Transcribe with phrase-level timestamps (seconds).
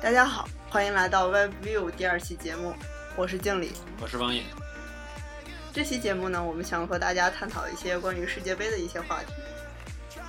[0.00, 2.74] 大家好，欢迎来到 Web View 第二期节目，
[3.16, 4.61] 我是静理，我是王颖。
[5.72, 9.32] 这期节目呢，我们想和大家探讨一些关于世界杯的一些话题。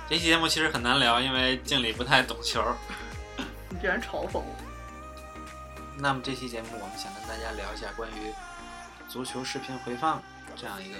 [0.08, 2.64] 这期节目其实很难聊，因为经理不太懂球。
[3.68, 4.56] 你居然嘲讽我！
[5.98, 8.32] 那么这期节目，我们想跟大家聊一下关于
[9.06, 10.22] 足球视频回放
[10.56, 10.96] 这样一个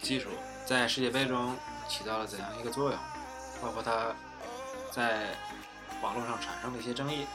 [0.00, 0.28] 技术
[0.64, 1.56] 在世界杯中
[1.88, 2.98] 起到了怎样一个作用，
[3.60, 4.14] 包括它
[4.92, 5.34] 在
[6.00, 7.26] 网络上产生的一些争议。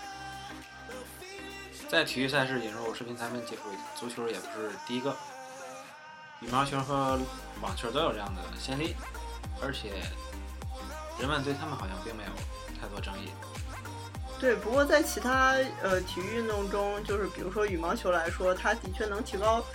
[1.89, 3.63] 在体育赛事引入视频裁判技术，
[3.95, 5.15] 足球也不是第一个，
[6.41, 7.19] 羽毛球和
[7.61, 8.95] 网球都有这样的先例，
[9.61, 9.91] 而且
[11.19, 12.29] 人们对他们好像并没有
[12.79, 13.29] 太多争议。
[14.39, 19.65] 对，不过在其他呃体育运动中，就是比如说羽毛球来说，它的确能提高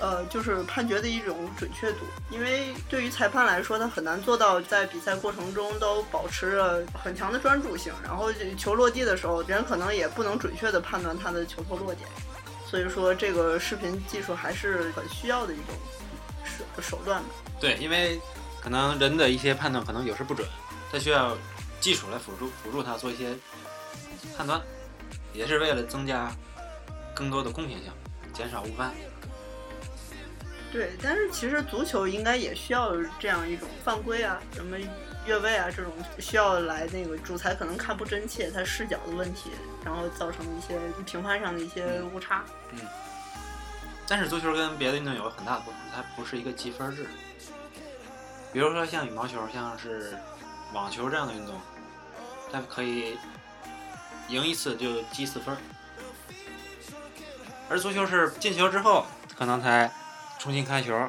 [0.00, 1.98] 呃就是判决的一种准确度，
[2.30, 12.08] 因为对于裁判来说，他很难做到在比赛过程中都保持着很强的专注性，然后球落地的时候，人可能也不能准确的判断他的球头落点，
[12.66, 15.74] 所以说这个视频技术还是很需要的一种
[16.58, 17.28] 手手段的。
[17.60, 18.20] 对，因为
[18.60, 20.46] 可能人的一些判断可能有时不准，
[20.90, 21.36] 他需要
[21.80, 23.36] 技术来辅助辅助他做一些
[24.36, 24.60] 判断，
[25.32, 26.30] 也是为了增加
[27.14, 27.92] 更多的公平性，
[28.32, 28.92] 减少误判。
[30.72, 34.76] 对，但是其实足球应该也需要这样一种犯规啊，什么
[35.24, 39.50] 越位啊这种需要来那个主裁可能看不真切，他视角的问题，
[39.84, 42.44] 然后造成一些评判上的一些误差。
[44.08, 47.08] 但是足球跟别的运动有很大的不同，它不是一个积分制。
[48.52, 50.16] 比如说像羽毛球，像是
[50.72, 51.54] 网球这样的运动，
[52.52, 53.18] 它可以
[54.28, 55.56] 赢一次就积四分，
[57.68, 59.04] 而足球是进球之后
[59.36, 59.92] 可能才
[60.38, 61.08] 重新开球，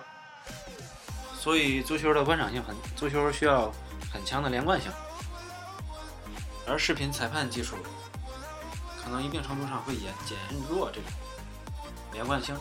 [1.39, 3.71] 所以足球的观赏性很，足球需要
[4.11, 4.91] 很强的连贯性，
[6.67, 7.77] 而视频裁判技术
[9.01, 10.37] 可能一定程度上会减减
[10.67, 11.11] 弱这种
[12.11, 12.57] 连贯性。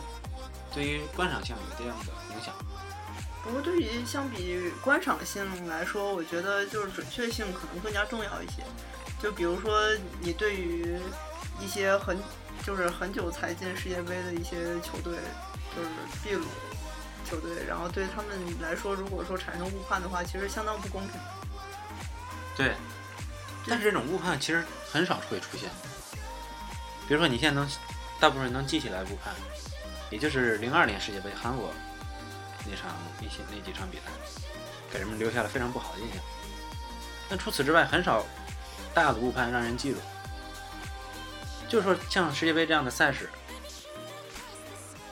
[0.77, 2.05] 对于观赏性有这样的
[2.35, 2.53] 影响。
[3.43, 8.61] 不过对于相比观赏性来说，我觉得就是准确性可能更加重要一些。
[9.19, 9.89] 就比如说
[10.19, 10.99] 你对于
[11.59, 12.15] 一些很
[12.63, 15.17] 就是很久才进世界杯的一些球队，
[15.75, 15.89] 就是
[16.23, 16.45] 秘鲁
[17.27, 21.19] 球队，然后对他们来说，如果说产生误判的话，其实相当不公平。
[22.55, 22.75] 对，
[23.67, 25.71] 但是这种误判其实很少会出现。
[27.07, 27.67] 比如说你现在能，
[28.19, 29.33] 大部分人能记起来误判，
[30.09, 31.71] 也就是零二年世界杯韩国
[32.69, 34.03] 那场一些那几场比赛，
[34.91, 36.17] 给人们留下了非常不好的印象。
[37.29, 38.25] 但除此之外，很少
[38.93, 39.97] 大的误判让人记住。
[41.67, 43.29] 就是说，像世界杯这样的赛事，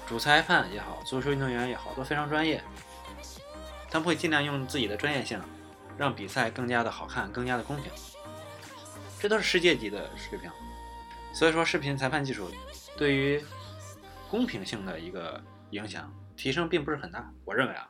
[0.07, 2.63] 主裁判也好，足球运动员也好，都非常专业，
[3.89, 5.41] 他们会尽量用自己的专业性，
[5.97, 7.91] 让比赛更加的好看，更加的公平。
[9.19, 10.49] 这都是世界级的水平。
[11.33, 12.49] 所以说，视频裁判技术
[12.95, 13.43] 对于
[14.35, 17.87] 公平性的一个影响提升并不是很大，我认为啊。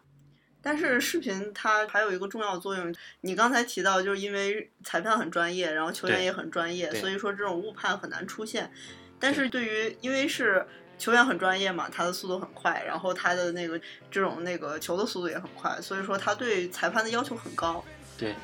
[0.62, 8.72] 但是视频它还有一个重要作用，你刚才提到，就是因为裁判很专业，然后球员也很专业，所以说这种误判很难出现。
[9.20, 10.64] 但是对于因为是
[11.00, 13.82] 球员很专业嘛，他的速度很快，然后他的那个
[14.12, 17.84] 这种那个球的速度也很快，所以说他对裁判的要求很高。
[18.20, 18.36] 对，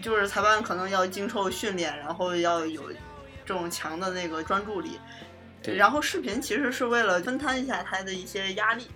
[0.00, 2.90] 就是裁判可能要经受训练，然后要有
[3.44, 4.98] 这种强的那个专注力。
[5.64, 8.86] 对然后视频其实是为了分摊一下他的一些压力。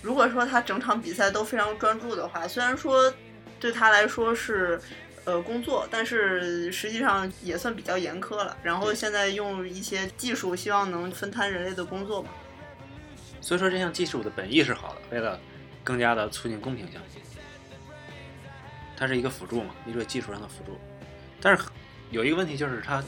[0.00, 3.12] 如果说他整场比赛都非常专注的话，虽然说
[3.58, 4.80] 对他来说是
[5.24, 8.56] 呃工作，但是实际上也算比较严苛了。
[8.62, 12.30] 然后现在用一些技术，希望能分摊人类的工作嘛。
[13.42, 15.38] 所以说这项技术的本意是好的，为了
[15.82, 17.00] 更加的促进公平性，
[18.96, 20.78] 它是一个辅助嘛，一个技术上的辅助。
[21.40, 21.62] 但是
[22.10, 23.02] 有一个问题就是它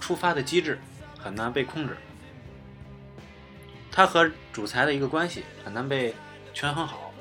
[0.00, 0.78] 触发的机制
[1.18, 1.96] 很难被控制，
[3.90, 6.14] 它和主裁的一个关系很难被
[6.54, 7.12] 权衡好。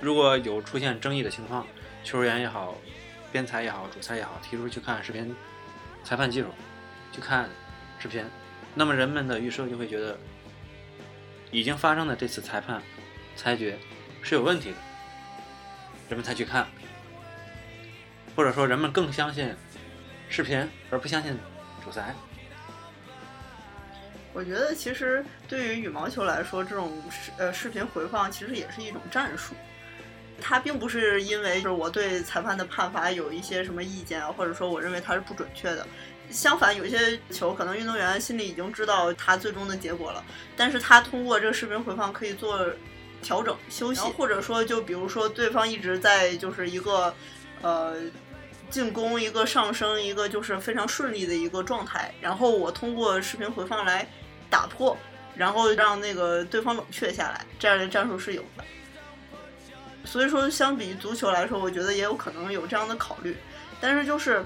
[0.00, 1.66] 如果有出现争议的情况，
[2.02, 2.76] 球员也好，
[3.30, 5.34] 边裁也好，主裁也好，提出去看视频
[6.04, 6.48] 裁判技术，
[7.12, 7.50] 去看
[7.98, 8.24] 视频，
[8.74, 10.18] 那么人们的预设就会觉得
[11.50, 12.80] 已经发生的这次裁判
[13.36, 13.78] 裁决
[14.22, 14.76] 是有问题的，
[16.08, 16.66] 人们才去看，
[18.34, 19.54] 或者说人们更相信
[20.28, 21.36] 视频而不相信
[21.84, 22.14] 主裁。
[24.38, 29.52] 我觉得其实对于羽毛球来说，这种视呃视频回放其实也是一种战术，
[30.40, 35.84] 它并不是因为就是我对裁判的判罚有一些什么意见啊，或者说我认为它是不准确的。
[36.30, 40.24] 相反，有些球可能运动员心里已经知道他最终的结果了，
[40.56, 42.64] 但是他通过这个视频回放可以做
[43.20, 47.12] 调整、休息，或者说就比如说对方一直在就是一个
[47.60, 47.96] 呃
[48.70, 54.06] 进攻、一个上升、一个就是非常顺利的一个状态，然后我通过视频回放来
[54.50, 54.96] 打破，
[55.36, 58.64] 然后让那个对方冷却下来，这样的战术是有的。
[60.04, 63.36] 所以说，相比于足球来说，我觉得也有可能有这样的考虑，
[63.80, 64.44] 但是就是。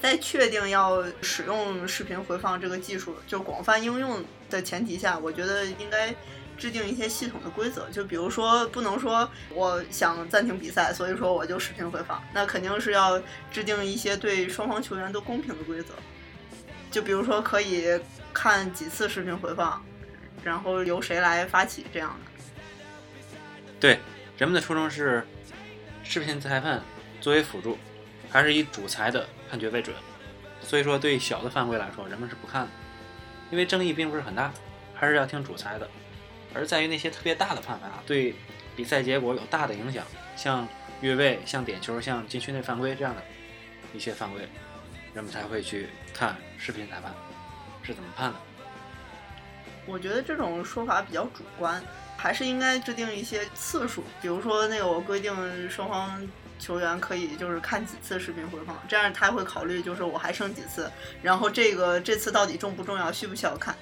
[0.00, 6.14] 在确定要使用视频回放这个技术就广泛应用的前提下，我觉得应该
[6.56, 7.90] 制定一些系统的规则。
[7.90, 15.94] 就比如说，不能说我想暂停比赛，所以说我就视频回放，那肯定是要制定一些对双方球员都公平的规则。
[16.92, 18.00] 就比如说，可以
[18.32, 19.84] 看几次视频回放，
[20.44, 22.42] 然后由谁来发起这样的。
[23.80, 23.98] 对，
[24.36, 25.26] 人们的初衷是
[26.02, 26.82] 视频裁判
[27.20, 27.78] 作为辅助，
[28.30, 29.28] 还是以主裁的。
[29.50, 29.96] 判决为准，
[30.60, 32.68] 所以说对小的犯规来说，人们是不看的，
[33.50, 34.52] 因为争议并不是很大，
[34.94, 35.88] 还是要听主裁的。
[36.52, 38.34] 而在于那些特别大的判罚，对
[38.76, 40.04] 比赛结果有大的影响，
[40.36, 40.68] 像
[41.00, 43.22] 越位、像点球、像禁区内犯规这样的
[43.94, 44.46] 一些犯规，
[45.14, 47.10] 人们才会去看视频裁判
[47.88, 48.38] 是怎么判的。
[49.86, 51.82] 我觉得这种说法比较主观，
[52.16, 56.28] 还是应该制定一些次数，比如说那个我规定双方。
[56.60, 60.90] 球员可以就是看几次视频回放，这样他会考虑就是我还剩几次，
[61.22, 63.76] 然后这个这次到底重不重要，需不需要看？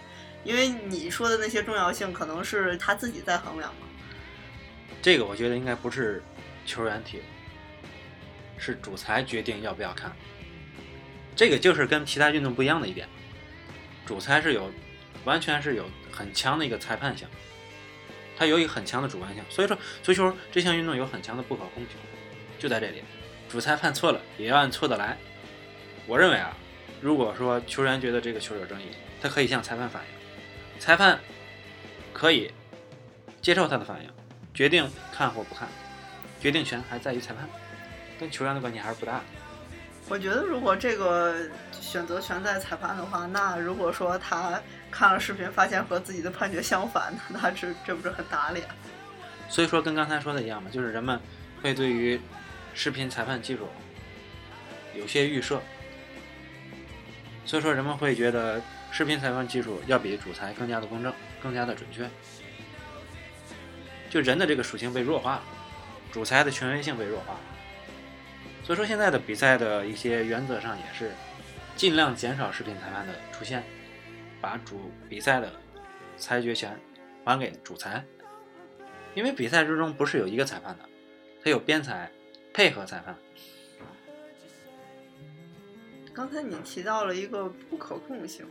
[0.45, 3.87] 因为你说的那些重要性可能是他自己在衡量嘛。
[5.01, 6.23] 这个我觉得应该不是
[6.67, 7.23] 球员提，
[8.59, 10.13] 是主裁决定要不要看。
[11.35, 13.09] 这个就是跟其他运动不一样的一点，
[14.07, 14.71] 主裁是有
[15.25, 17.27] 完全是有很强的一个裁判性，
[18.39, 21.97] 他有一个很强的主观性，所以说足球这项运动有很强的不可控性。
[22.59, 23.03] 就在这里，
[23.51, 25.19] 主裁判错了也要按错的来。
[26.07, 26.57] 我认为啊，
[27.01, 28.87] 如果说球员觉得这个球有争议，
[29.21, 31.21] 他可以向裁判反映，裁判
[32.13, 32.51] 可以
[33.43, 34.11] 接受他的反应，
[34.55, 35.69] 决定看或不看，
[36.41, 37.49] 决定权还在于裁判，
[38.19, 39.21] 跟球员的关系还是不大。
[40.09, 41.35] 我觉得如果这个
[41.81, 48.67] 选择权在裁判的话，那如果说他看了视频发现和自己的判决相反，那这这不是很打脸？
[49.49, 51.21] 所以说跟刚才说的一样嘛，就是人们
[51.63, 52.21] 会对于。
[52.79, 53.67] 视频裁判技术
[54.95, 55.63] 有些预设，
[57.47, 61.11] 所以说人们会觉得视频裁判技术要比主裁更加的公正、
[61.43, 62.07] 更加的准确。
[64.11, 65.43] 就人的这个属性被弱化了，
[66.13, 67.41] 主裁的权威性被弱化了。
[68.63, 71.13] 所以说现在的比赛的一些原则上也是
[71.77, 73.63] 尽量减少视频裁判的出现，
[74.41, 75.53] 把主比赛的
[76.17, 76.77] 裁决权
[77.25, 78.05] 还给主裁，
[79.15, 80.89] 因为比赛之中不是有一个裁判的，
[81.45, 82.11] 他有边裁。
[82.55, 83.15] 配合裁判。
[86.15, 88.47] 刚才你提到了一个不可控性，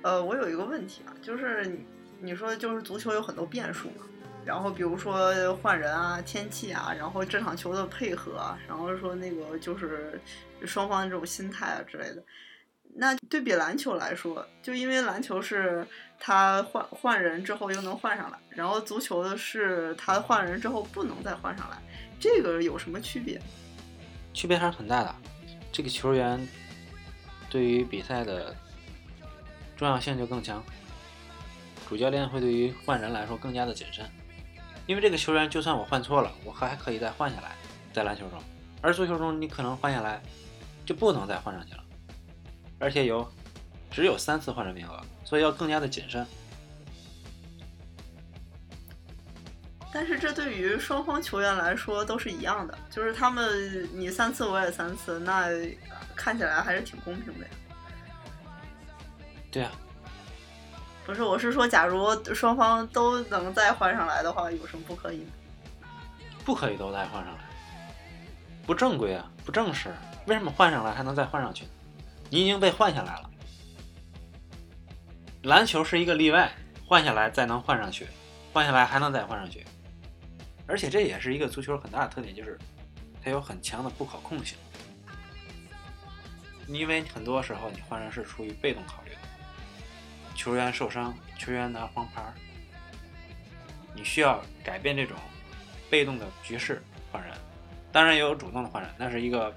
[0.00, 1.78] 呃，我有一个问题啊，就是
[2.20, 4.06] 你说就是足球有很多变数嘛，
[4.46, 10.18] 然后比如说换人啊、天气啊，然后这场球的配合，然后说那个就是
[10.64, 12.24] 双方这种心态啊之类的。
[12.94, 15.86] 那对比篮球来说，就因为篮球是
[16.18, 21.78] 他换换人之后又能换上来，然后足球的是他换人之后不能再换上来。
[22.18, 23.40] 这个有什么区别？
[24.34, 25.14] 区别还是很大的。
[25.72, 26.46] 这个球员
[27.48, 28.54] 对于比赛的
[29.76, 30.62] 重要性就更强，
[31.88, 34.04] 主教练会对于换人来说更加的谨慎，
[34.86, 37.56] 因为这个球员就算我换错了，我还可以再换下来。
[37.92, 38.40] 在篮球中，
[38.80, 40.22] 而足球中你可能换下来
[40.86, 41.82] 就不能再换上去了，
[42.80, 43.30] 而且有
[43.90, 46.26] 只有三次换人名额，所以要更加的谨慎。
[49.92, 55.48] 但是这对于双方球员来说都是一样的，就是他们你三次我也三次，那
[56.16, 57.50] 看起来还是挺公平的呀。
[59.50, 59.72] 对啊，
[61.04, 65.26] 不是，我是说，假如双方都能再换上来的话，有什么不可以？
[66.44, 67.40] 不可以都再换上来，
[68.64, 69.92] 不正规啊，不正式。
[70.26, 71.66] 为什么换上来还能再换上去？
[72.30, 73.30] 你已经被换下来了。
[75.42, 76.50] 篮球是一个例外，
[76.86, 78.06] 换下来再能换上去，
[78.52, 79.66] 换下来还能再换上去。
[80.66, 82.56] 而且这也是一个足球很大的特点，就是
[83.22, 84.56] 它有很强的不可控性。
[86.68, 89.16] 因为很多时候你换人是出于被动考虑的，
[90.36, 92.22] 球员受伤，球员拿黄牌，
[93.92, 95.16] 你需要改变这种
[95.90, 97.36] 被动的局势换人。
[97.90, 99.52] 当然也有主动的换人，那是一个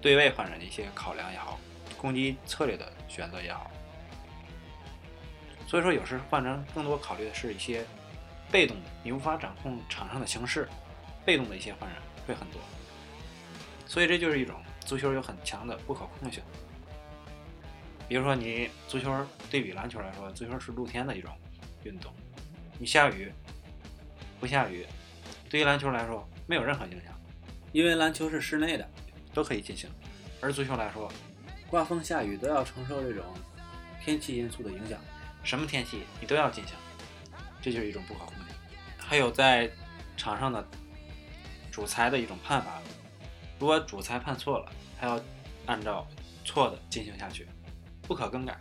[0.00, 1.58] 对位换人的一些考量也好，
[1.96, 3.70] 攻击策略的选择也好。
[5.66, 7.84] 所以说，有时换人更多考虑的是一些。
[8.50, 10.66] 被动的，你无法掌控场上的形势，
[11.22, 12.58] 被动的一些换人会很多，
[13.86, 16.42] 所以这就是一种足球有很强的不可控性。
[18.08, 19.14] 比如说你足球
[19.50, 21.30] 对比篮球来说，足球是露天的一种
[21.84, 22.10] 运动，
[22.78, 23.30] 你下雨
[24.40, 24.86] 不下雨，
[25.50, 27.12] 对于篮球来说没有任何影响，
[27.72, 28.90] 因为篮球是室内的，
[29.38, 29.88] 都可以进行。
[30.40, 31.08] 而足球来说，
[31.70, 33.24] 刮风下雨都要承受这种
[34.04, 34.98] 天气因素的影响，
[35.44, 36.74] 什么天气你都要进行，
[37.62, 38.46] 这就是一种不可控性。
[38.98, 39.70] 还有在
[40.16, 40.66] 场上的
[41.70, 42.82] 主裁的一种判罚，
[43.60, 45.20] 如果主裁判错了，还要
[45.66, 46.04] 按照
[46.44, 47.46] 错的进行下去，
[48.02, 48.58] 不可更改。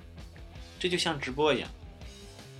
[0.78, 1.68] 这就像直播一样，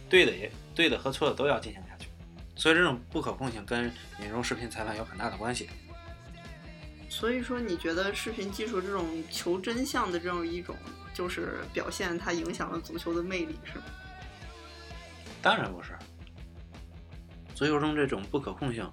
[0.10, 2.08] 对的也对的和错的都要进行下去。
[2.56, 5.70] 所以这种不可控性跟引入视频裁判有很大的关系。
[7.10, 10.76] 所以说，你觉得视频技术这种求真相的这样一种
[11.14, 13.86] 就是表现，它影响了足球的魅力，是吗？
[15.42, 15.94] 当然不是。
[17.56, 18.92] 足球中这种不可控性，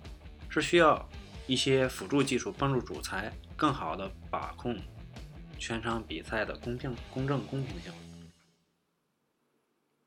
[0.49, 1.07] 是需要
[1.47, 4.79] 一些辅助技术帮助主裁更好的把控
[5.59, 7.93] 全场比赛的公平、公正、公平性。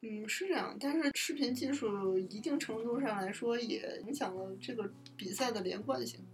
[0.02, 6.26] 嗯，是这样，但是视频技术一定程度上来说也影响了这个比赛的连贯性。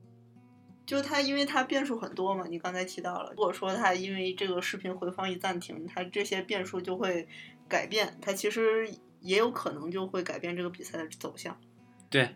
[0.85, 7.27] 就它，因为它变数很多嘛，你刚才提到了，如果说它因为这个视频回放一暂停，它这些变数就会
[7.69, 8.89] 改变，它其实
[9.21, 11.57] 也有可能就会改变这个比赛的走向。
[12.09, 12.35] 对，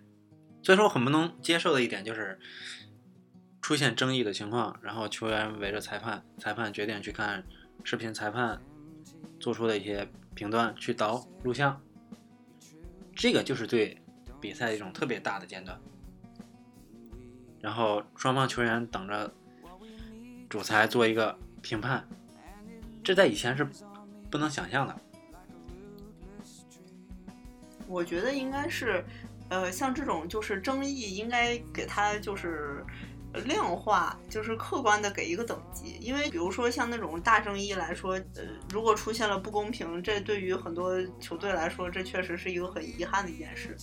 [0.64, 2.40] 所以说我很不能接受的一点就是
[3.62, 7.44] 出现争议的情况，然后球员围着裁判，裁判决定去看
[7.84, 8.62] 视频裁判
[9.40, 11.82] 做出的一些评断，去导录像，
[13.14, 14.02] 这个就是对
[14.40, 15.78] 比赛一种特别大的间断。
[17.62, 19.34] 然后双方球员等着
[20.50, 22.08] 主裁做一个评判，
[23.04, 23.68] 这在以前是
[24.30, 24.96] 不能想象的。
[27.88, 29.04] 我觉得应该是，
[29.50, 32.86] 呃，像这种就是争议，应该给它就是
[33.46, 35.98] 量化，就是客观的给一个等级。
[36.02, 43.78] 因为比如说像那种大争议来说，呃，如果出现了不公平，这对于很多球队来说，这确实是一个很遗憾的一件事。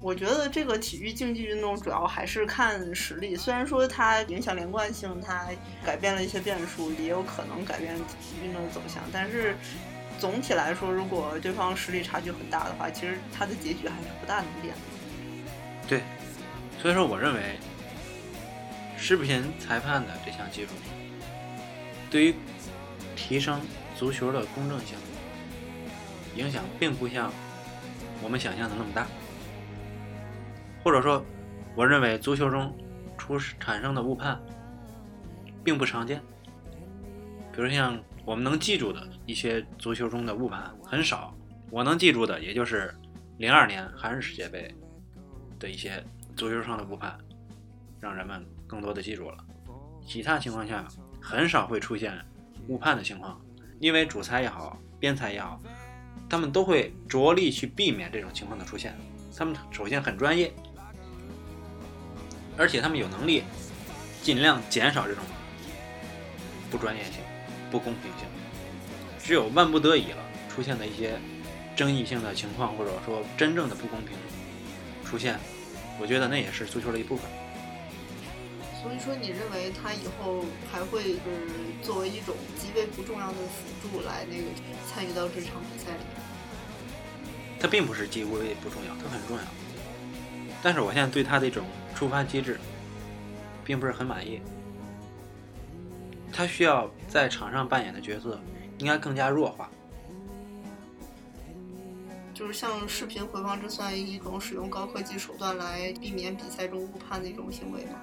[0.00, 5.46] 我觉得这个体育竞技运动主要还是看实力，虽然说它影响连贯性，它
[5.84, 7.96] 改变了一些变数，也有可能改变
[8.44, 9.56] 运动的走向，但是
[10.16, 14.80] 总体来说，如果对方实力差距很大的话，其实它的结局还是不大能变的。
[15.88, 16.02] 对，
[16.80, 17.58] 所以说我认为
[18.96, 20.68] 视频裁判的这项技术
[22.08, 22.34] 对于
[23.16, 23.60] 提升
[23.96, 24.96] 足球的公正性
[26.36, 27.32] 影响，并不像
[28.22, 29.04] 我们想象的那么大。
[30.82, 31.24] 或者说，
[31.74, 32.76] 我认为足球中
[33.16, 34.40] 出产生的误判
[35.62, 36.20] 并不常见。
[37.52, 41.34] 比如像我们能记住的一些足球中的误判很少，
[41.70, 42.94] 我能记住的也就是
[43.38, 44.72] 零二年韩日世界杯
[45.58, 46.04] 的一些
[46.36, 47.18] 足球上的误判，
[48.00, 49.36] 让人们更多的记住了。
[50.06, 50.86] 其他情况下
[51.20, 52.16] 很少会出现
[52.68, 53.40] 误判的情况，
[53.80, 55.60] 因为主裁也好，边裁也好，
[56.30, 58.96] 他们都会着力去避免这种情况的出现。
[59.36, 60.52] 他们首先很专业。
[62.58, 63.44] 而且他们有能力
[64.22, 65.24] 尽量减少这种
[66.70, 67.14] 不专业性、
[67.70, 68.26] 不公平性。
[69.22, 71.18] 只有万不得已了，出现的一些
[71.76, 74.16] 争议性的情况，或者说真正的不公平
[75.04, 75.38] 出现，
[76.00, 77.30] 我觉得那也是足球的一部分。
[78.82, 81.48] 所以说，你认为他以后还会就是
[81.82, 84.44] 作为一种极为不重要的辅助来那个
[84.86, 86.04] 参与到这场比赛里？
[87.60, 89.42] 他并不是极为不重要，他很重要。
[90.62, 91.64] 但是我现在对他的一种
[91.98, 92.60] 触发机制，
[93.64, 94.40] 并不是很满意。
[96.32, 98.38] 他需要在场上扮演的角色
[98.78, 99.68] 应该更加弱化。
[102.32, 107.98] 就是像视频回放，这算一种使用高科技手段来避免比赛中误判的一种行为嘛？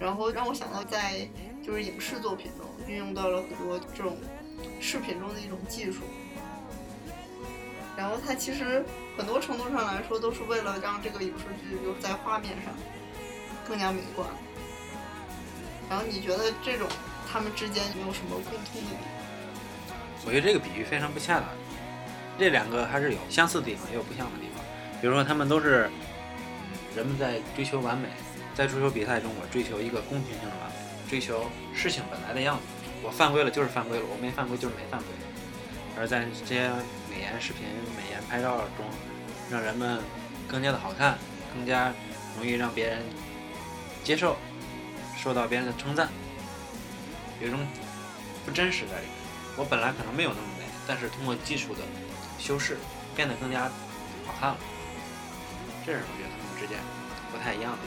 [0.00, 1.28] 然后让我想到，在
[1.62, 4.16] 就是影视作品中运用到了很多这种
[4.80, 6.04] 视频中的一种技术。
[7.98, 8.82] 然后它其实
[9.18, 12.72] 很多程度上来说，都是为了让这个影视剧就是在画面上
[13.68, 14.28] 更加美观。
[15.88, 16.88] 然后你觉得这种
[17.30, 19.96] 他们之间有没有什么共通的地方？
[20.24, 21.48] 我觉得这个比喻非常不恰当。
[22.38, 24.64] 这两个还是有相似的地方，也有不像的地方。
[25.00, 25.88] 比如说，他们都是
[26.94, 28.08] 人们在追求完美，
[28.54, 30.76] 在足球比赛中，我追求一个公平性的完美，
[31.08, 32.62] 追求事情本来的样子。
[33.02, 35.08] 我犯规了就是犯规了，我没犯规就是没犯规。
[35.98, 36.68] 而在这些
[37.08, 37.62] 美颜视频、
[37.96, 38.84] 美颜拍照中，
[39.50, 40.00] 让人们
[40.48, 41.16] 更加的好看，
[41.54, 41.92] 更加
[42.36, 43.02] 容易让别人
[44.06, 44.36] 接受，
[45.16, 46.08] 受到别人的称赞，
[47.40, 47.58] 有一种
[48.44, 49.16] 不真实在里面。
[49.56, 51.80] 我本来可能没有那么美，但是通过技术的
[52.38, 52.76] 修饰，
[53.16, 53.64] 变得更加
[54.24, 54.56] 好看了。
[55.84, 56.78] 这是我觉得他们之间
[57.32, 57.78] 不太一样的。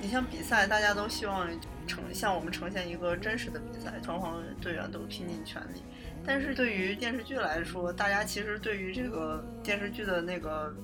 [0.00, 1.48] 你像比赛，大家都希望
[1.86, 5.84] 呈向我们呈现一个真实的比赛，双方队员都拼尽全力。
[6.26, 10.74] 但是对于电视剧来说，大家其实对于这个电视剧的那个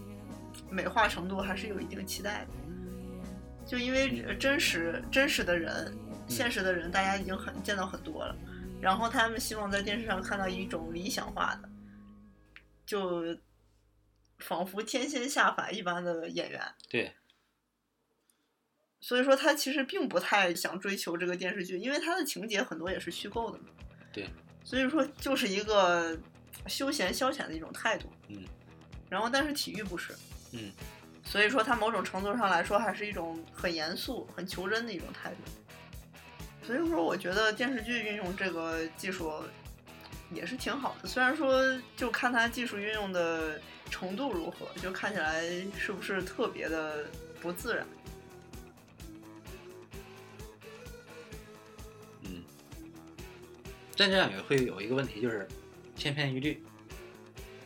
[0.71, 2.62] 美化程度还是有一定期待的。
[3.67, 5.97] 就因为呃真实真实的人，
[6.29, 8.37] 现实的人，大家已经很见到很多了，
[8.81, 11.69] 然后他们希望在电视上看到一种理想化的，
[12.85, 13.37] 就
[14.39, 16.61] 仿佛天仙下凡一般的演员。
[16.89, 17.13] 对，
[19.01, 23.65] 所以说他其实并不太想追求这个电视剧，因为他的情节很多也是虚构的嘛。
[24.13, 24.29] 对。
[24.65, 26.17] 所以说就是一个
[26.67, 28.09] 休闲消遣的一种态度。
[28.29, 28.45] 嗯。
[29.11, 30.15] 然后，但是体育不是。
[30.53, 30.71] 嗯。
[31.25, 35.37] 所以说，它某种程度上来说，还是一种很严肃、很求真的一种态度。
[36.63, 39.33] 所以说，我觉得电视剧运用这个技术
[40.31, 41.09] 也是挺好的。
[41.09, 41.63] 虽然说，
[41.97, 43.61] 就看它技术运用的
[43.91, 45.43] 程度如何，就看起来
[45.77, 47.07] 是不是特别的
[47.41, 47.87] 不自然。
[52.23, 52.45] 嗯。
[53.97, 55.49] 但这样也会有一个问题，就是
[55.97, 56.63] 千篇一律，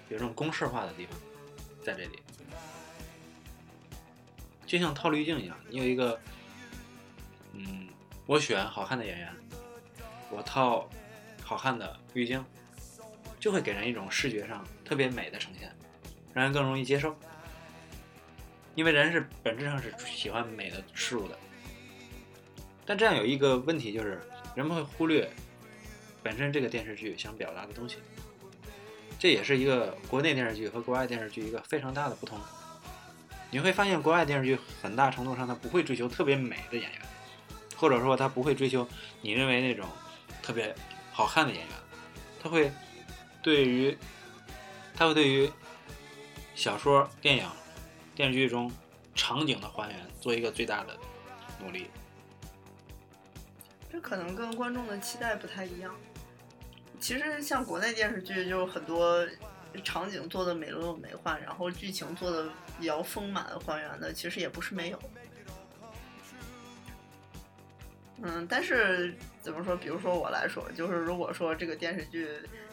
[0.08, 1.18] 有这种公式化的地方
[1.82, 2.18] 在这里。
[4.66, 6.18] 就像套滤镜一样，你有一个，
[7.52, 7.86] 嗯，
[8.26, 9.32] 我选好看的演员，
[10.30, 10.90] 我套
[11.42, 12.44] 好看的滤镜，
[13.38, 15.72] 就会给人一种视觉上特别美的呈现，
[16.34, 17.16] 让人更容易接受。
[18.74, 21.38] 因为人是本质上是喜欢美的事物的，
[22.84, 24.20] 但这样有一个问题就是，
[24.54, 25.30] 人们会忽略
[26.22, 27.96] 本身这个电视剧想表达的东西，
[29.18, 32.38] 这也是一个国内电视剧和国外电视剧一个非常大的不同。
[33.50, 37.00] 你会发现，国外电视剧很大程度上它不会追求特别美的演员，
[37.76, 38.86] 或者说它不会追求
[39.20, 39.88] 你认为那种
[40.42, 40.74] 特别
[41.12, 41.74] 好看的演员，
[42.42, 42.72] 它会
[43.42, 43.96] 对于
[44.94, 45.50] 它会对于
[46.54, 47.48] 小说、电影、
[48.14, 48.70] 电视剧中
[49.14, 50.96] 场景的还原做一个最大的
[51.60, 51.88] 努力。
[53.92, 55.94] 这可能跟观众的期待不太一样。
[56.98, 59.26] 其实像国内电视剧，就很多
[59.82, 65.02] 场景做的美轮美奂，然后剧情做的比较丰满还原的，其实也不是没有。
[68.22, 69.76] 嗯，但是怎么说？
[69.76, 72.28] 比如说我来说，就是如果说这个电视剧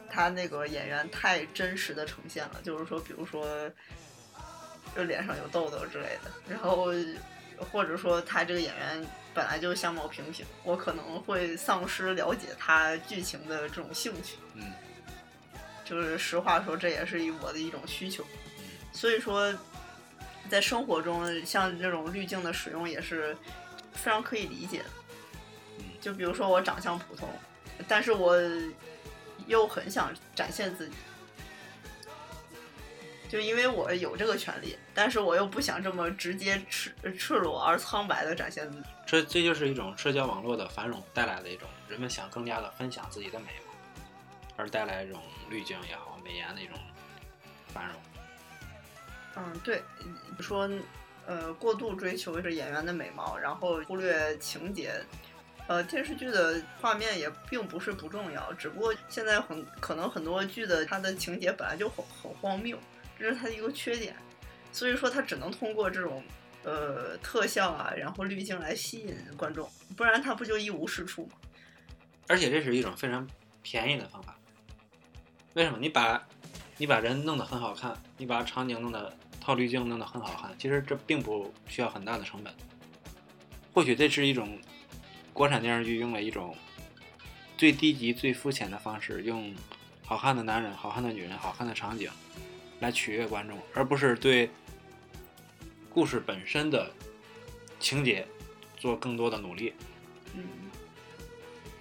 [0.10, 3.46] 它那个演员太真实的呈现了，就是说，比如说
[4.96, 6.88] 就脸上有痘痘之类的，然后
[7.72, 14.38] 或者说他这个演员本来就相貌平平，我可能会丧失了解他剧情的这种兴趣。
[14.54, 14.72] 嗯，
[15.84, 18.24] 就是实话说，这也是我的一种需求。
[18.92, 19.54] 所以说，
[20.50, 23.36] 在生活中，像这种滤镜的使用也是
[23.94, 24.86] 非常可以理解的。
[25.80, 27.30] 嗯就比如说我长相普通，
[27.88, 28.38] 但是我
[29.48, 30.96] 又很想展现自己，
[33.30, 38.86] 就因为我有这个权利，但是我又不想这么直接赤赤裸而苍白的展现自己。
[39.08, 43.74] 这这就是一种社交网络的繁荣带来的一种人们想更加的分享自己的美嘛，
[44.58, 45.22] 而带来一种
[45.54, 46.76] 滤镜也好、美颜的一种
[47.68, 47.96] 繁荣。
[49.36, 49.84] 嗯，对，
[50.36, 50.68] 你说，
[51.28, 54.94] 呃，过度追求是演员的美貌，然后忽略情节。
[55.68, 62.78] 呃，电视剧的画面也并不是不重要，只不过现在很可能很多剧的它的情节本来就很很荒谬，
[63.18, 64.14] 这是它的一个缺点，
[64.74, 66.22] 所以说它只能通过这种
[66.64, 71.38] 呃特效啊，然后滤镜来吸引观众，不然它不就一无是处吗？
[72.28, 73.26] 而且这是一种非常
[73.62, 74.36] 便宜的方法。
[75.54, 75.78] 为什么？
[75.80, 76.28] 你把
[76.78, 82.54] 你把人弄得很好看，你把场景弄得套滤镜弄得很好看，其实这并不需要很大的成本。
[83.74, 84.60] 或许这是一种
[85.32, 86.56] 国产电视剧用了一种
[87.58, 89.54] 最低级、最肤浅的方式，用
[90.04, 92.10] 好看的男人、好看的女人、好看的场景
[92.80, 94.50] 来取悦观众，而不是对
[95.90, 96.92] 故事本身的
[97.80, 98.28] 情节
[98.78, 99.74] 做更多的努力。
[100.34, 100.44] 嗯，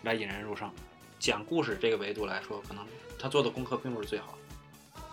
[0.03, 0.71] 来引人入胜。
[1.23, 2.85] 讲故事这个维度来说，可能
[3.17, 4.37] 他做的功课并不是最好，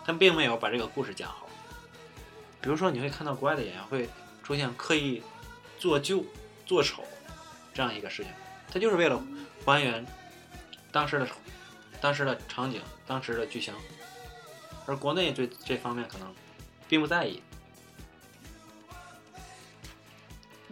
[0.04, 1.48] 他并没有把这个故事讲好。
[2.60, 4.08] 比如说，你会看到国外的演员会
[4.42, 5.22] 出现刻意
[5.78, 6.24] 做旧、
[6.66, 7.04] 做丑
[7.72, 8.32] 这样一个事情，
[8.72, 9.22] 他就是为了
[9.64, 10.04] 还原
[10.90, 11.28] 当时的
[12.00, 13.72] 当时的场景、当时的剧情，
[14.86, 16.34] 而国内对这方面可能
[16.88, 17.40] 并不在意。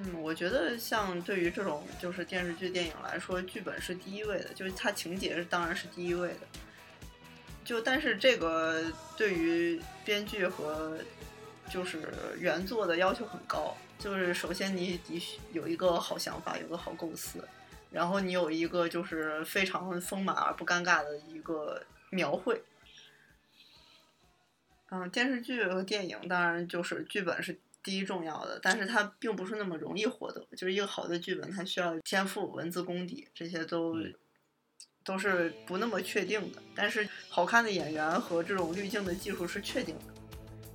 [0.00, 6.46] 嗯，我觉得像对于这种就是电视剧、电影来说，剧本是第一位的，就是它情节是当然是第一位的。
[7.64, 8.84] 就但是这个
[9.16, 10.96] 对于编剧和
[11.68, 12.08] 就是
[12.38, 15.20] 原作的要求很高，就是首先你得
[15.52, 17.42] 有一个好想法，有个好构思，
[17.90, 22.62] 然后你有一个就是非常丰满而不尴尬的一个描绘。
[24.90, 27.58] 嗯，电视剧和电影当然就是剧本是。
[27.88, 30.46] 第一重要的，但是它并不是那么容易获得。
[30.50, 34.14] 就是一个好的剧本，它需要天赋、文字功底，这些都、嗯
[35.02, 36.62] 都是不那么确定的。
[36.74, 40.04] 但是好看的演员和这种滤镜的技术是确定的。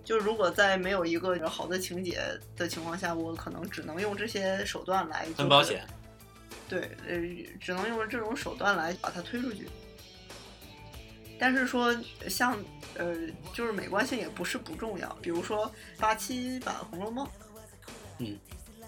[0.03, 2.19] 就如果在没有一个好的情节
[2.55, 5.85] 的情况下，我可能只能用这些手段来、就是、很保险。
[6.67, 7.15] 对，呃，
[7.61, 9.67] 只能用这种手段来把它推出去。
[11.37, 11.95] 但是说
[12.27, 12.57] 像
[12.95, 13.15] 呃，
[13.53, 17.25] 就是美观性也不是不重要，比如说八七版《红楼梦》，
[18.19, 18.37] 嗯，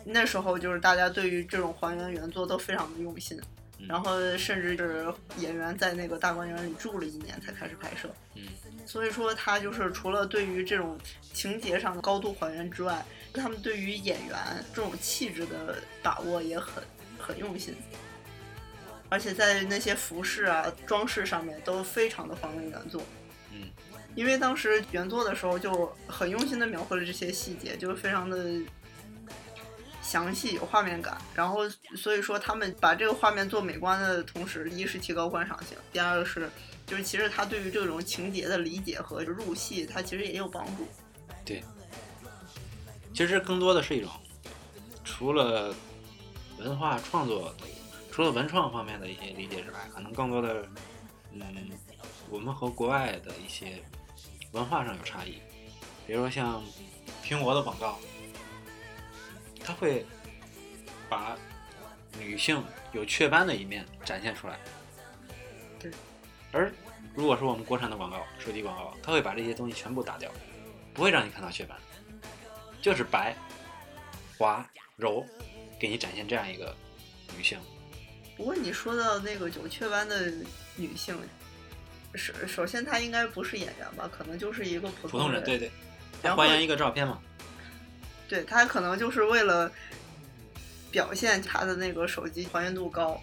[0.03, 3.39] 那时候就是大家对于这种还原原作都非常的用心，
[3.79, 8.43] 嗯然后甚至是演员在那个大观园里住了一年才开始拍摄，嗯，
[8.85, 10.97] 所以说他就是除了对于这种
[11.33, 14.37] 情节上的高度还原之外，他们对于演员
[14.73, 16.83] 这种气质的把握也很
[17.17, 17.75] 很用心。
[19.07, 23.03] 而且在那些服饰啊、装饰上面都非常的还原原作。
[24.15, 28.59] 因为当时原作的时候就很用心的描绘了这些细节，就是非常的
[30.01, 31.17] 详细，有画面感。
[31.33, 36.49] 然后所以说他们把这个画面做美观的同时，一是提高观赏性，第二个是
[36.85, 40.87] 就是其实他对于这种情节的理解和入戏，他其实也有帮助。
[41.43, 41.61] 对
[43.13, 44.09] 其实更多的是一种，
[45.03, 45.73] 除了
[46.57, 47.53] 文化创作，
[48.11, 50.65] 除了文创方面的一些理解之外，可能更多的，
[51.33, 51.41] 嗯，
[52.29, 53.81] 我们和国外的一些
[54.55, 55.41] 文化上有差异。
[56.07, 56.63] 比如说像
[57.23, 57.99] 苹果的广告，
[59.63, 60.05] 它会
[61.09, 61.37] 把
[62.17, 62.63] 女性
[62.93, 64.57] 有雀斑的一面展现出来。
[65.77, 65.91] 对。
[66.53, 66.71] 而
[67.13, 70.31] 如果说我们国产的广告，手机广告，它会把这些东西全部打掉，
[70.93, 71.77] 不会让你看到雀斑。
[72.81, 73.35] 就是白、
[74.37, 74.65] 滑、
[74.95, 75.25] 柔，
[75.77, 76.73] 给你展现这样一个
[77.35, 77.59] 女性。
[78.37, 80.31] 不过你说到那个有雀斑的
[80.75, 81.17] 女性，
[82.15, 85.71] 首首先他应该不是演员吧，可能就是一个普普通人，对对，
[86.21, 87.19] 然后还原一个照片嘛。
[88.27, 89.71] 对他可能就是为了
[90.91, 93.21] 表现他的那个手机还原度高，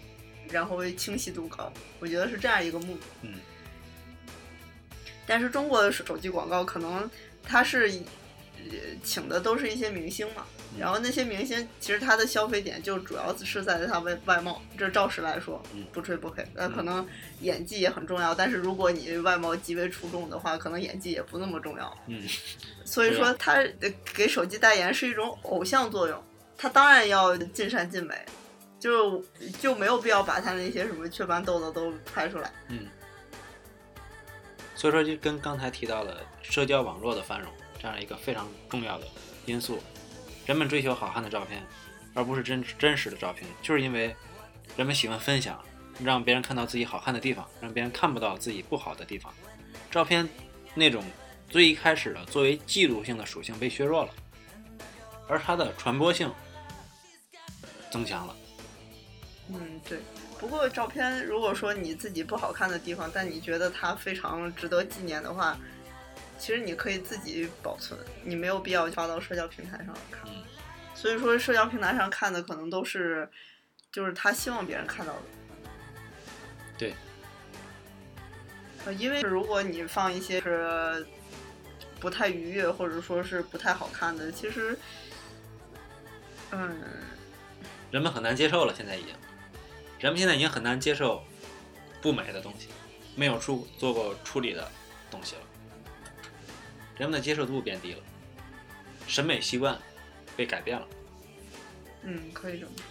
[0.49, 3.03] 然后清晰度高，我觉得是这样一个目的。
[3.21, 3.33] 嗯，
[5.25, 7.09] 但是中国的手机广告可能
[7.43, 8.05] 它是以呃
[9.03, 17.07] 请的都是一些明星嘛，嗯然后那些明星其实他的消费点就主要是在他外外貌，这照实来说嗯不吹不黑，呃，嗯可能
[17.41, 21.97] 演技也很重要，但是如果你外貌极为出众的话，可能演技也不那么重要。
[22.07, 22.21] 嗯，
[22.85, 26.23] 所以说他呃给手机代言是一种偶像作用，
[26.57, 28.15] 他当然要尽善尽美，
[28.79, 29.23] 就
[29.61, 32.51] 就没有必要把他那些什么雀斑痘痘都拍出来。
[32.69, 32.87] 嗯。
[34.75, 37.49] 所以说，就跟刚才提到的社交网络的繁荣
[37.83, 39.05] 这样一个非常重要的
[39.45, 39.77] 因素，
[40.45, 41.61] 人们追求好看的照片，
[42.13, 44.15] 而不是真真实的照片，就是因为
[44.77, 45.61] 人们喜欢分享，
[45.99, 49.33] 让别人看到自己好看的地方，让别人看不到自己不好的地方。
[49.91, 50.27] 照片
[50.73, 51.03] 那种
[51.49, 54.11] 最一开始的作为记录性的属性被削弱了，
[55.27, 56.33] 而它的传播性
[57.91, 58.35] 增强了。
[59.49, 59.99] 嗯，对。
[60.39, 65.57] 不过照片，如果说你自己不好看的地方，但你觉得它非常值得纪念的话，
[66.37, 70.21] 其实你可以自己保存，你没有必要发到社交平台上看。
[70.25, 70.43] 嗯
[70.95, 73.27] 所以说，社交平台上看的可能都是，
[73.91, 75.21] 就是他希望别人看到的。
[76.77, 76.93] 对。
[78.85, 81.05] 呃，因为如果你放一些是
[81.99, 84.77] 不太愉悦或者说是不太好看的，其实，
[86.51, 86.79] 嗯，
[87.91, 89.13] 人们很难接受了，现在已经，
[89.99, 91.21] 人们现在已经很难接受
[92.01, 92.69] 不美的东西，
[93.15, 94.71] 没有处做过处理的
[95.11, 95.41] 东西了，
[96.97, 98.03] 人们的接受度变低了，
[99.07, 99.79] 审美习惯
[100.35, 100.87] 被改变了。
[102.03, 102.83] 嗯，可以这么说。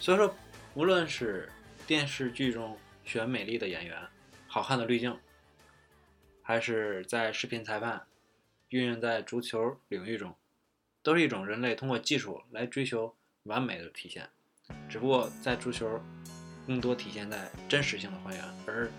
[0.00, 0.34] 所以说，
[0.74, 1.50] 无论是
[1.86, 3.96] 电视剧中选美丽的演员、
[4.46, 5.18] 好看的滤镜，
[6.42, 8.06] 还是在视频裁判
[8.68, 10.34] 运用在足球领域中，
[11.02, 14.28] 都是一种人类通过技术来追求完美的体现。
[14.88, 16.00] 只不过在足球，
[16.66, 18.90] 更多体现在真实性的还原，而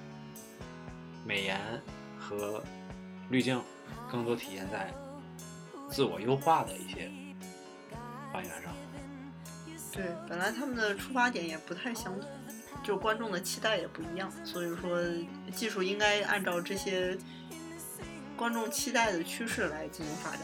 [1.25, 1.59] 美颜
[2.19, 2.63] 和
[3.29, 3.61] 滤镜
[4.11, 4.93] 更多体现在
[5.89, 7.11] 自我优化的一些
[8.31, 8.73] 还原上。
[9.91, 12.29] 对，本来他们的出发点也不太相同，
[12.83, 15.01] 就观众的期待也不一样，所以说
[15.53, 17.17] 技术应该按照这些
[18.35, 20.41] 观众期待的趋势来进行发展。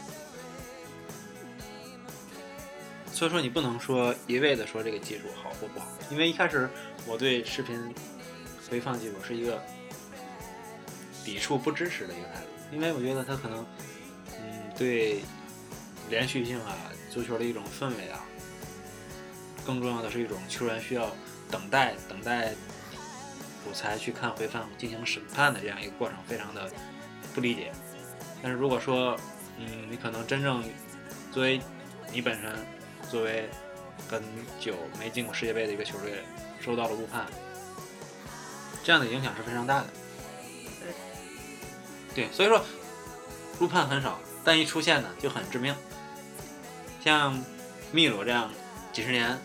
[3.12, 6.68] 所以说你不能说一味的说这个技术好或不好，因为一开始
[7.06, 7.94] 我对视频
[8.70, 9.62] 回放技术是一个
[11.22, 13.64] 抵触不支持的一个态度，因为我觉得他可能，
[14.40, 15.20] 嗯，对
[16.08, 16.74] 连续性啊、
[17.10, 18.24] 足球的一种氛围啊，
[19.66, 21.10] 更重要的是一种球员需要
[21.50, 22.54] 等待、等待
[23.62, 26.70] 补裁去看回放进行审判的这样一个过程，非常的
[27.34, 27.70] 不理解。
[28.42, 29.16] 但是如果说
[29.58, 30.64] 嗯，你可能真正
[31.30, 31.60] 作为
[32.10, 32.52] 你本身
[33.10, 33.48] 作为
[34.08, 34.22] 很
[34.58, 36.24] 久没进过世界杯的一个球队，
[36.58, 37.26] 受到了误判，
[38.82, 39.86] 这样的影响是非常大的。
[42.14, 42.64] 对，所以说
[43.60, 45.74] 误判很少，但一出现呢就很致命。
[47.02, 47.42] 像
[47.90, 48.50] 秘鲁这样
[48.92, 49.38] 几十年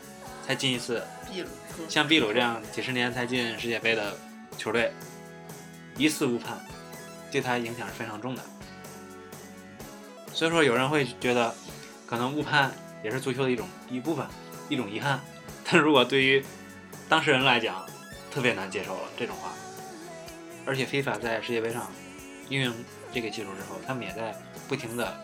[0.45, 1.47] 才进一次，秘鲁，
[1.89, 4.15] 像秘鲁这样几十年才进世界杯的
[4.57, 4.91] 球队，
[5.97, 6.59] 一次误判
[7.31, 8.43] 对他影响是非常重的。
[10.33, 11.55] 所以说，有人会觉得，
[12.05, 12.71] 可能误判
[13.03, 14.25] 也是足球的一种一部分，
[14.69, 15.19] 一种遗憾。
[15.63, 16.45] 但如果对于
[17.09, 17.83] 当事人来讲，
[18.31, 19.51] 特别难接受了这种话。
[20.63, 21.91] 而且，FIFA 在世界杯上
[22.49, 22.73] 运用
[23.13, 24.35] 这个技术之后，他们也在
[24.67, 25.17] 不停的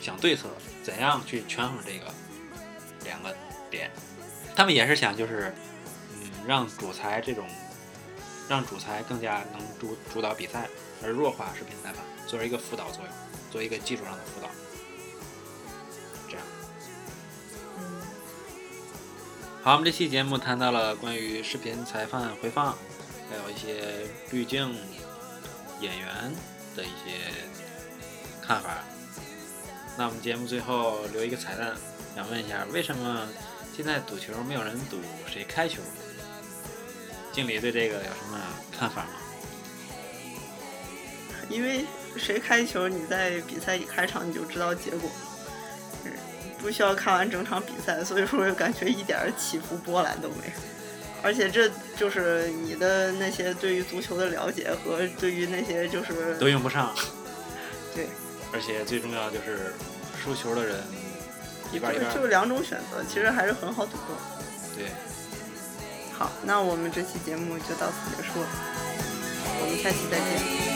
[0.00, 0.48] 想对策，
[0.82, 2.12] 怎样去权衡这个
[3.04, 3.34] 两个
[3.70, 3.90] 点。
[4.54, 5.54] 他们也是想，就是
[6.14, 7.46] 嗯，让主裁这种，
[8.48, 10.68] 让主裁更加能主主导比赛，
[11.02, 13.12] 而弱化视频裁判，作为一个辅导作用，
[13.50, 14.48] 作为一个技术上的辅导。
[16.28, 16.44] 这样。
[19.62, 22.76] 好，我们这期节目谈到了关于视频裁判回放，
[23.30, 24.74] 还有一些滤镜、
[25.80, 26.08] 演员
[26.76, 27.32] 的一些
[28.40, 28.84] 看法。
[29.98, 31.74] 那我们节目最后留一个彩蛋，
[32.14, 33.28] 想问一下，为什么
[33.76, 35.80] 现在赌球没有人赌谁开球？
[37.32, 38.40] 经理对这个有什么
[38.76, 39.10] 看法吗？
[41.48, 41.84] 因为
[42.16, 45.10] 谁开球，你在比赛一开场你就知道结果，
[46.58, 50.52] 不需要看完整场比赛，所以说感觉一点起伏波澜都没有。
[51.22, 56.94] 而且这就是你的那些对于足球的了解和对于那些就是都用不上，
[57.94, 58.08] 对，
[58.52, 59.74] 而且最重要就是
[60.22, 60.82] 输球的人
[61.72, 62.14] 一半一半。
[62.14, 64.02] 就就两种选择，其实还是很好赌的。
[64.76, 64.86] 对，
[66.12, 68.48] 好，那我们这期节目就到此结束了，
[69.60, 70.69] 我们下期再见。